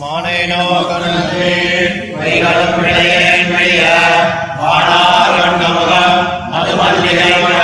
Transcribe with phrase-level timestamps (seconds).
[0.00, 1.50] மானேனோ கண்ணே
[2.14, 3.82] மைகளும் விளையேன் வழிய
[4.60, 6.16] மானார் கண்ணமுகம்
[6.52, 7.58] மதுமல்லிகை மழ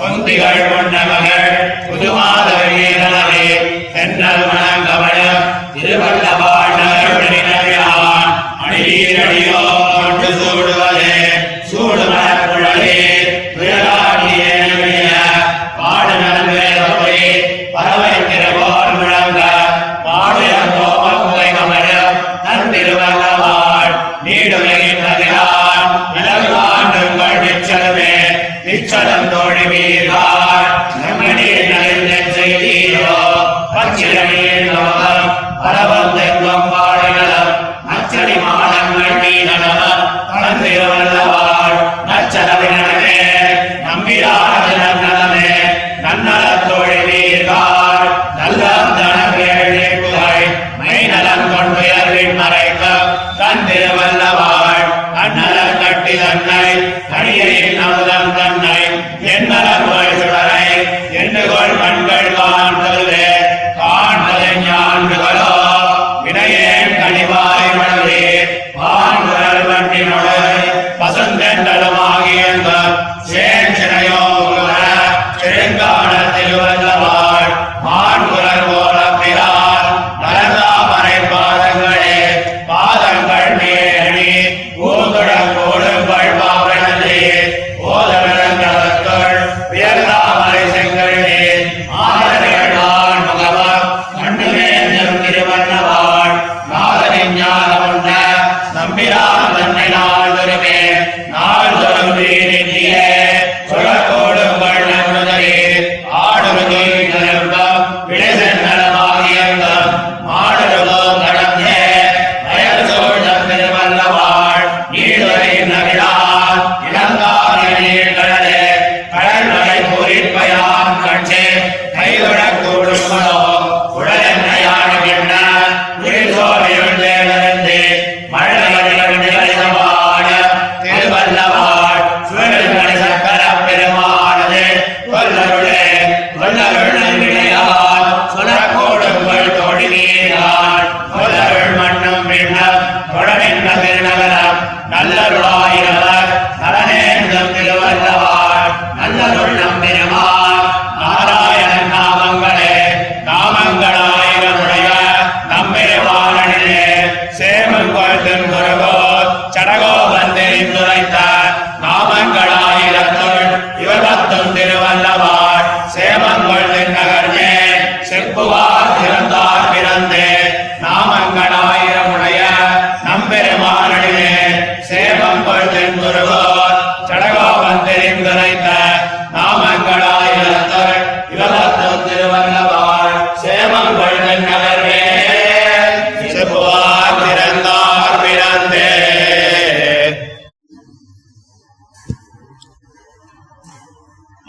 [0.00, 0.68] பொந்திகள்
[28.90, 30.09] சரம் தோழி வீர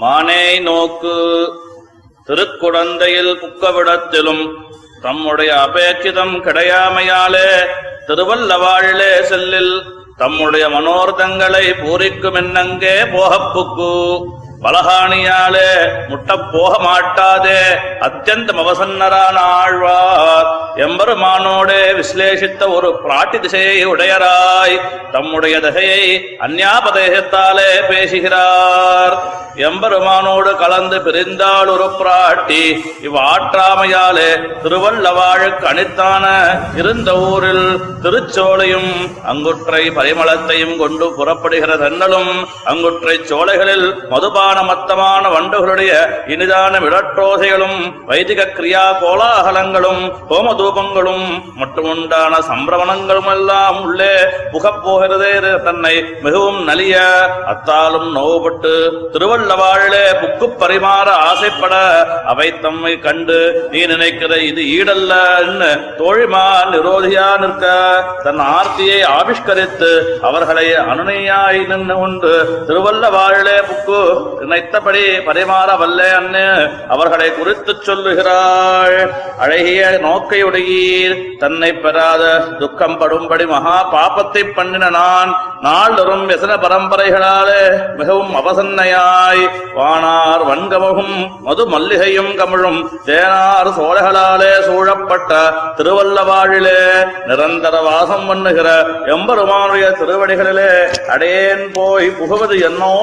[0.02, 1.16] மானே நோக்கு
[2.28, 4.44] திருக்குடந்தையில் குக்கவிடத்திலும்
[5.02, 7.48] தம்முடைய அபேட்சிதம் கிடையாமையாலே
[8.08, 9.74] திருவல்லவாழிலே செல்லில்
[10.18, 13.92] தம்முடைய மனோர்த்தங்களை பூரிக்கும் என்னங்கே போகப்புக்கு.
[14.62, 15.70] பலகாணியாலே
[16.10, 17.60] முட்டப் போக மாட்டாதே
[18.02, 24.76] அத்தியந்தம் அவசன்னரான ஆழ்வார் எம்பெருமானோடு விசிலேஷித்த ஒரு பிராட்டி திசையை உடையராய்
[25.12, 26.04] தம்முடைய தசையை
[26.46, 29.16] அந்யாபதேசத்தாலே பேசுகிறார்.
[29.68, 32.62] எம்பெருமானோடு கலந்து பிரிந்தாள் ஒரு பிராட்டி.
[33.08, 34.30] இவ்வாற்றாமையாலே
[34.64, 36.26] திருவள்ளவாழுக்கு அணித்தான
[36.82, 37.68] இருந்த ஊரில்
[38.04, 38.92] திருச்சோலையும்
[39.32, 42.32] அங்குற்றை பரிமளத்தையும் கொண்டு புறப்படுகிற தன்னலும்
[42.72, 45.92] அங்குற்றை சோலைகளில் மதுபான மத்தமான வண்டுகளுடைய
[46.36, 50.02] இனிதான விழட்டோசைகளும் வைதிக கிரியா கோலாகலங்களும்
[50.32, 50.61] ஹோமது
[51.60, 54.14] மட்டுமுண்டான சம்பிரமணங்களும் எல்லாம் உள்ளே
[54.52, 55.32] புகப் போகிறதே
[55.64, 56.96] தன்னை மிகவும் நலிய
[57.54, 58.74] அத்தாலும் நோவுபட்டு
[59.14, 61.76] திருவள்ளவாழிலே புக்கு பரிமாற ஆசைப்பட
[62.26, 63.40] அவை தம்மை கண்டு
[63.72, 65.14] நீ நினைக்கிற இது ஈடல்ல
[66.00, 67.66] தோழிமா நிரோதியா நிற்க
[68.24, 69.92] தன் ஆர்த்தியை ஆவிஷ்கரித்து
[70.22, 72.34] அவர்களை அனுனையாய் நின்று கொண்டு
[72.68, 74.02] திருவள்ளவாழிலே புக்கு
[74.42, 76.46] நினைத்தபடி பரிமாற வல்லே அன்னு
[76.90, 78.98] அவர்களை குறித்துச் சொல்லுகிறாள்.
[79.38, 79.82] அழகிய
[80.54, 82.24] நோக்கையுடையீர் தன்னை பெறாத
[82.60, 85.32] துக்கம் படும்படி மகா பாபத்தை பண்ணின நான்
[85.66, 87.62] நாள்தோறும் விசன பரம்பரைகளாலே
[88.00, 89.44] மிகவும் அவசன்னையாய்
[89.78, 91.16] வானார் வன்கமகும்
[91.48, 95.32] மது மல்லிகையும் கமிழும் தேனார் சோழகளாலே சூழப்பட்ட
[95.78, 96.80] திருவல்லவாழிலே
[97.30, 98.68] நிரந்தர வாசம் பண்ணுகிற
[99.16, 100.72] எம்பெருமானுடைய திருவடிகளிலே
[101.16, 102.94] அடேன் போய் புகுவது என்னோ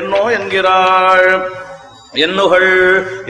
[0.00, 1.28] என்னோ என்கிறாள்.
[2.12, 2.70] என்னுகள்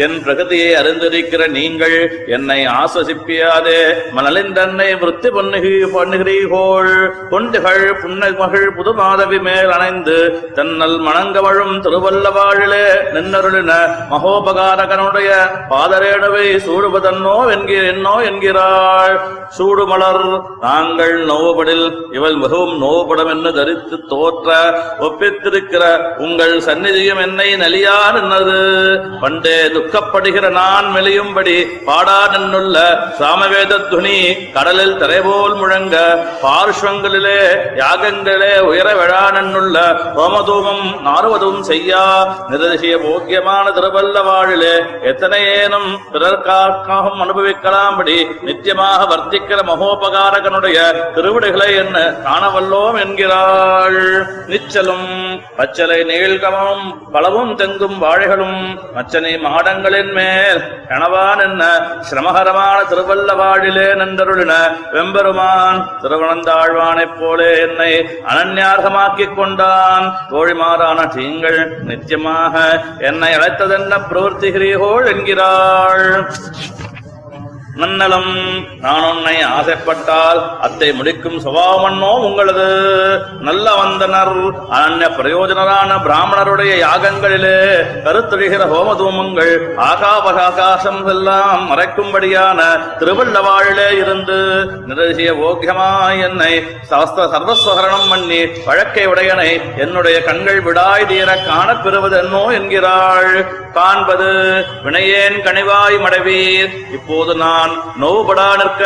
[0.05, 1.95] என் பிரகதியை அறிந்திருக்கிற நீங்கள்
[2.35, 3.81] என்னை ஆசசிப்பியாதே
[4.17, 6.93] மணலின் தன்னை விருத்தி பண்ணுகி பண்ணுகிறீகோள்
[7.33, 10.17] கொண்டுகள் புன்னமகள் புதுமாதவி மேல் அணைந்து
[10.59, 12.87] தன்னல் மணங்கவழும் திருவல்லவாழிலே
[13.17, 13.73] நின்னருளின
[14.13, 15.31] மகோபகாரகனுடைய
[15.73, 19.17] பாதரேணுவை சூடுவதன்னோ என்கிற என்னோ என்கிறாள்.
[19.57, 20.25] சூடுமலர்
[20.65, 21.87] நாங்கள் நோவுபடில்
[22.17, 24.49] இவள் மிகவும் நோவுபடும் என்று தரித்து தோற்ற
[25.09, 25.85] ஒப்பித்திருக்கிற
[26.27, 28.68] உங்கள் சந்நிதியும் என்னை நலியா நின்னது.
[29.23, 31.57] பண்டே துக்கப்படுகிற நான் மெலியும்படி
[31.89, 32.77] பாடா நின்னுள்ள
[33.21, 34.17] சாமவேத துணி
[34.57, 35.97] கடலில் தரைபோல் முழங்க
[36.45, 37.39] பார்ஷ்வங்களிலே
[37.81, 39.77] யாகங்களே உயர விழா நின்னுள்ள
[40.19, 42.03] ஹோமதூமம் நாறுவதும் செய்யா.
[42.51, 44.75] நிரதிசிய போக்கியமான திருவல்ல வாழிலே
[45.11, 48.17] எத்தனை ஏனும் பிறர்க்காகவும் அனுபவிக்கலாம்படி
[48.47, 50.79] நித்தியமாக வர்த்திக்கிற மகோபகாரகனுடைய
[51.17, 54.01] திருவிடுகளை என்ன காணவல்லோம் என்கிறாள்.
[54.53, 55.09] நிச்சலும்
[55.59, 56.85] பச்சலை நீழ்கமும்
[57.15, 58.58] பலவும் தெங்கும் வாழைகளும்
[58.95, 61.63] மச்சனை மாடங்களின் மேல் கணவான் என்ன?
[62.01, 64.53] சிரமகரமான திருவல்லவாழிலே நன்றருளின
[64.93, 67.93] வெம்பெருமான் திருவனந்தாழ்வானைப் போலே என்னை
[68.29, 70.07] அனன்யார்கமாக்கிக் கொண்டான்.
[70.31, 72.57] தோழிமாறான நீங்கள் நித்தியமாக
[72.99, 76.31] என்னை அழைத்ததென்ன பிரவர்த்திகிறீர்கள் என்கிறாள்.
[77.81, 78.31] நன்னலம்
[78.85, 82.67] நான் உன்னை ஆசைப்பட்டால் அத்தை முடிக்கும் சுபாவமன்னோ உங்களது.
[83.49, 84.33] நல்ல வந்தனர்
[84.77, 87.59] அனன்ய பிரயோஜனரான பிராமணருடைய யாகங்களிலே
[88.07, 89.53] கருத்தொழிகிற ஹோமதூமங்கள்
[89.91, 92.61] ஆகாபகாகாசம் எல்லாம் மறைக்கும்படியான
[93.01, 94.39] திருவள்ளவாழிலே இருந்து
[94.91, 95.91] நிரசிய ஓக்கியமா
[96.27, 96.53] என்னை
[96.91, 99.51] சவஸ்த சர்வஸ்வகரணம் பண்ணி வழக்கை உடையனை
[99.85, 103.33] என்னுடைய கண்கள் விடாய் தீர காணப்பெறுவது என்னோ என்கிறாள்.
[103.73, 104.29] காண்பது
[104.85, 106.73] வினையேன் கனிவாய் மடவீர்.
[106.93, 107.68] இப்போது நான்
[108.03, 108.85] நோவுபடா நிற்க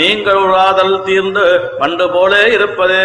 [0.00, 1.46] நீங்கள் உழாதல் தீர்ந்து
[1.80, 3.00] பண்டு போலே இருப்பது.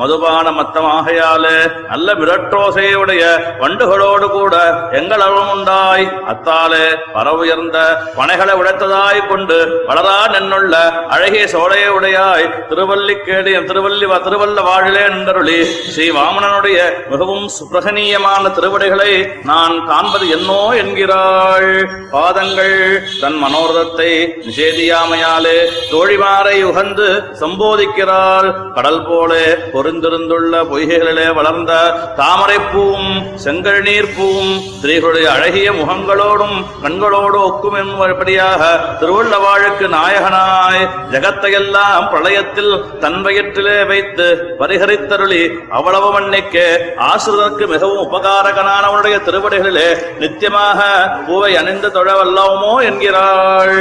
[0.00, 1.56] மதுபான மத்தமாகையாலே
[1.90, 3.22] நல்ல மிரட்டோசையுடைய
[3.62, 4.54] வண்டுகளோடு கூட
[5.00, 6.84] எங்களவும் உண்டாய் அத்தாலே
[7.14, 7.78] பரவுயர்ந்த
[8.18, 9.58] பனைகளை உடைத்ததாய் கொண்டு
[9.88, 10.74] வளரா நின்னுள்ள
[11.14, 15.58] அழகிய சோழைய உடையாய் திருவல்லிக்கேடு திருவல்லி திருவல்ல வாழிலே நின்றருளி.
[15.94, 16.78] ஸ்ரீ வாமனனுடைய
[17.10, 19.12] மிகவும் சுப்பிரகனீயமான திருவடிகளை
[19.50, 21.70] நான் காண்பது என்னோ என்கிறாள்.
[22.14, 22.76] பாதங்கள்
[23.22, 24.10] தன் மனோரதத்தை
[24.52, 25.58] நிஷேதியாமையாலே
[25.90, 27.06] தோழிமாரை உகந்து
[27.40, 28.48] சம்போதிக்கிறாள்.
[28.76, 29.44] கடல் போலே
[29.74, 31.72] பொருந்திருந்துள்ள பொய்கைகளிலே வளர்ந்த
[32.18, 33.12] தாமரை பூவும்
[33.44, 38.62] செங்கல் நீர் பூவும் ஸ்திரீகளுடைய அழகிய முகங்களோடும் கண்களோடு ஒக்கும் என்படியாக
[39.00, 40.84] திருவள்ளவாழுக்கு நாயகனாய்
[41.14, 42.72] ஜகத்தையெல்லாம் பிரளயத்தில்
[43.04, 44.28] தன் வயிற்றிலே வைத்து
[44.60, 45.42] பரிகரித்தருளி
[45.78, 46.66] அவ்வளவு மன்னிக்கு
[47.08, 49.88] ஆசிரியருக்கு மிகவும் உபகாரகனானவனுடைய திருவடிகளிலே
[50.20, 50.80] நித்தியமாக
[51.26, 53.76] பூவை அணிந்து தொழ என்கிறாள் என்கிறாள்.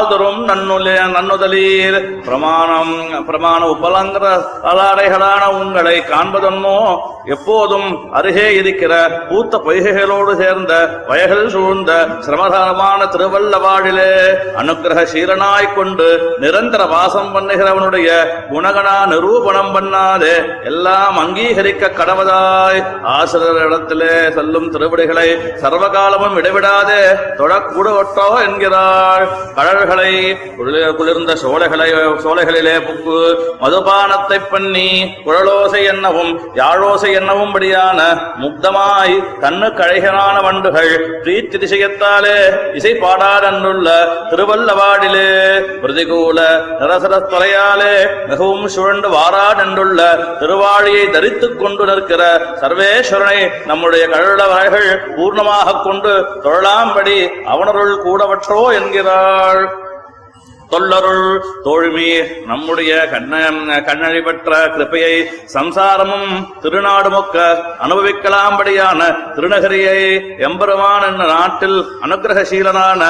[0.00, 2.22] ஆதரும் நன்னுலே நன்னுதலீர்.
[2.24, 2.92] பிரமாணம்
[3.26, 4.26] பிரமாண உபலங்கிற
[4.62, 6.76] அலாடைகளான உங்களை காண்பதன்னோ
[7.26, 8.92] எப்போதும் அருகே இருக்கிற
[9.28, 10.74] பூத்த பொய்கைகளோடு சேர்ந்த
[11.08, 11.92] வயகல் சூழ்ந்த
[12.26, 14.10] சிரமதானமான திருவல்லவாழிலே
[14.56, 16.08] அனுக்கிரக சீலனாய்க் கொண்டு
[16.38, 18.08] நிரந்தர வாசம் பண்ணுகிறவனுடைய
[18.52, 20.34] குணகணா நிரூபணம் பண்ணாதே
[20.64, 22.80] எல்லாம் அங்கீகரிக்க கடவதாய்.
[23.02, 25.28] ஆசிரியர் இடத்திலே செல்லும் திருவடிகளை
[25.62, 27.02] சர்வகாலமும் இடைவிடாதே
[27.40, 29.26] தொழக்கூடவட்டோ என்கிறாள்.
[29.54, 30.12] கடல்களை
[30.98, 31.90] குளிர்ந்த சோலைகளை
[32.24, 33.18] சோலைகளிலே புக்கு
[33.60, 34.88] மதுபானத்தை பண்ணி
[35.26, 38.00] குழலோசை என்னவும் யாழோசை என்னவும்படியான
[38.42, 40.92] முக்தமாய் கண்ணு கழைகளான வண்டுகள்
[41.24, 42.36] பிரீத்தி திசையத்தாலே
[42.74, 43.88] இசை பாடாடன்றுள்ள
[44.30, 45.28] திருவல்லவாடிலே
[45.82, 46.38] பிரதிகூல
[46.80, 47.94] நிரசரத்துறையாலே
[48.28, 50.00] மிகவும் சுழண்டு வாராடென்றுள்ள
[50.40, 52.22] திருவாழியை தரித்துக் கொண்டு நிற்கிற
[52.62, 56.12] சர்வேஸ்வரனை நம்முடைய கழவர்கள் பூர்ணமாக கொண்டு
[56.44, 57.18] தொழலாம்படி
[57.52, 59.62] அவனருள் கூடவற்றோ என்கிறாள்.
[60.70, 61.24] தொல்லருள்
[61.64, 62.08] தோழ்மி
[62.46, 63.32] நம்முடைய கண்ண
[63.86, 65.14] கண்ணழி பெற்ற கிருப்பையை
[65.54, 66.28] சம்சாரமும்
[66.62, 67.36] திருநாடுமொக்க
[67.84, 69.00] அனுபவிக்கலாம்படியான
[69.34, 69.98] திருநகரியை
[70.40, 73.02] எம்பெருமான் என்ற நாட்டில் அனுகிரகசீலனான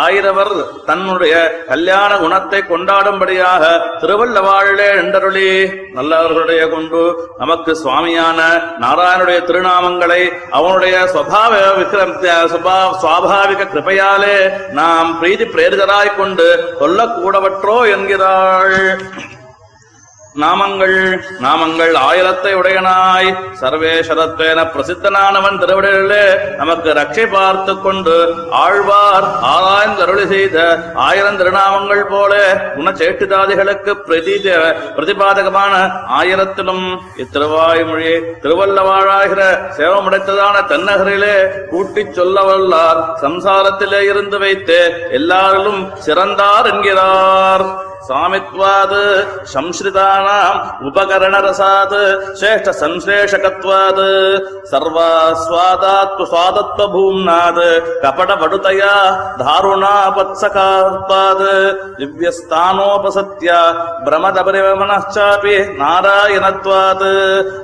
[0.00, 0.54] ஆயிரவர்
[0.86, 1.34] தன்னுடைய
[1.68, 3.62] கல்யாண குணத்தை கொண்டாடும்படியாக
[4.00, 5.48] திருவள்ளவாழிலே எண்டருளி
[5.92, 7.02] நல்லவர்களுடைய கொண்டு
[7.38, 8.40] நமக்கு சுவாமியான
[8.80, 10.20] நாராயணுடைய திருநாமங்களை
[10.52, 12.14] அவனுடைய சுவாவ விக்ரம்
[12.52, 14.36] சுபா- சுவாபாவிக கிருபையாலே
[14.72, 16.46] நாம் பிரீதி பிரேரிதராய் கொண்டு
[17.06, 19.00] கூடவற்றோ என்கிறாள்.
[20.42, 20.96] நாமங்கள்
[21.44, 23.30] நாமங்கள் ஆயிரத்தை உடையனாய்.
[23.60, 26.24] சர்வேஸ்வரத்வேன பிரசித்தனானவன் திருவிடலே
[26.56, 28.16] நமக்கு ரட்சை பார்த்து கொண்டு
[28.62, 30.56] ஆழ்வார் ஆராய்ந்து அருளி செய்த
[30.94, 32.32] ஆயிரம் திருநாமங்கள் போல
[32.76, 34.36] குணச்சேட்டுதாதிகளுக்கு பிரதி
[34.96, 35.74] பிரதிபாதகமான
[36.18, 36.84] ஆயிரத்திலும்
[37.24, 38.12] இத்திருவாய்மொழி
[38.42, 39.42] திருவல்லவாழாகிற
[39.78, 41.36] சேவமுடைத்ததான தென்னகரிலே
[41.70, 44.78] கூட்டிச் சொல்ல வல்லார் சம்சாரத்திலே இருந்து வைத்து
[45.12, 47.85] எல்லாரிலும் சிறந்தார் என்கிறார்.
[48.08, 48.96] சாமித்வாத்
[49.52, 50.58] சம்ஸ்ருதானாம்
[50.88, 51.94] உபகரணரசாத்
[52.40, 54.02] சேஷ்ட சம்சேஷகத்வாத்
[54.72, 57.62] சர்வாஸ்வாதாத்வ சுவாதத்வ பூம்னாத்
[58.04, 58.94] கபட படுதயா
[59.42, 61.46] தாருணாபத்சகாத்வாத்
[62.00, 63.50] திவ்யஸ்தானோபசத்ய
[64.06, 67.06] பிரமதபரிவமனச்சாபி நாராயணத்வாத்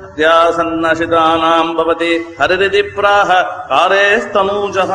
[0.04, 3.30] அத்தியாசன்னசிதானாம் பவதி ஹரிரிதி பிராஹ
[3.72, 4.92] காரேஸ்தனூஜः